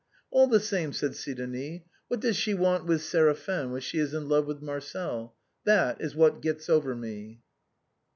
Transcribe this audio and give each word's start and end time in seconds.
"All 0.31 0.47
the 0.47 0.59
same," 0.59 0.93
said 0.93 1.13
Sidonic," 1.15 1.83
what 2.07 2.21
does 2.21 2.35
she 2.35 2.55
want 2.55 2.87
with 2.87 3.01
Séraphin 3.01 3.69
when 3.71 3.81
she 3.81 3.99
is 3.99 4.15
in 4.15 4.27
love 4.27 4.47
with 4.47 4.59
Marcel? 4.59 5.35
That 5.63 6.01
is 6.01 6.15
what 6.15 6.41
gets 6.41 6.71
over 6.71 6.95
me." 6.95 7.41